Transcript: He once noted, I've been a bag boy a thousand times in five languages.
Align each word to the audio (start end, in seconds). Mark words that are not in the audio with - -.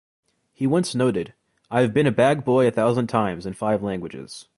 He 0.51 0.65
once 0.65 0.95
noted, 0.95 1.35
I've 1.69 1.93
been 1.93 2.07
a 2.07 2.11
bag 2.11 2.43
boy 2.43 2.67
a 2.67 2.71
thousand 2.71 3.05
times 3.05 3.45
in 3.45 3.53
five 3.53 3.83
languages. 3.83 4.47